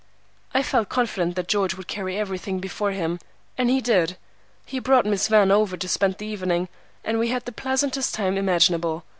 I 0.51 0.63
felt 0.63 0.89
confident 0.89 1.35
that 1.35 1.47
George 1.47 1.75
would 1.75 1.87
carry 1.87 2.17
everything 2.17 2.57
before 2.57 2.89
him, 2.89 3.19
and 3.55 3.69
he 3.69 3.81
did. 3.81 4.17
He 4.65 4.79
brought 4.79 5.05
Miss 5.05 5.27
Van 5.27 5.51
over 5.51 5.77
to 5.77 5.87
spend 5.87 6.17
the 6.17 6.25
evening, 6.25 6.69
and 7.03 7.19
we 7.19 7.27
had 7.27 7.45
the 7.45 7.51
pleasantest 7.51 8.11
time 8.15 8.35
imaginable. 8.35 9.03